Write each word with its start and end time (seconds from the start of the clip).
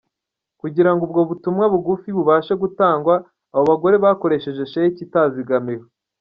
Kugira 0.61 0.91
ngo 0.93 1.01
ubwo 1.07 1.21
butumwa 1.29 1.65
bugufi 1.73 2.09
bubashe 2.17 2.53
gutangwa, 2.61 3.15
abo 3.53 3.63
bagore 3.71 3.95
bakoresheje 4.03 4.63
Sheki 4.71 5.01
itazigamiwe. 5.07 5.85